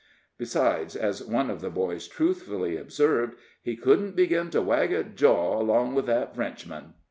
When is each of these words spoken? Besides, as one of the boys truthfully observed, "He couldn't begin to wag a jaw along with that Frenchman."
Besides, 0.39 0.95
as 0.95 1.23
one 1.23 1.51
of 1.51 1.61
the 1.61 1.69
boys 1.69 2.07
truthfully 2.07 2.75
observed, 2.75 3.35
"He 3.61 3.75
couldn't 3.75 4.15
begin 4.15 4.49
to 4.49 4.59
wag 4.59 4.91
a 4.91 5.03
jaw 5.03 5.61
along 5.61 5.93
with 5.93 6.07
that 6.07 6.33
Frenchman." 6.33 6.95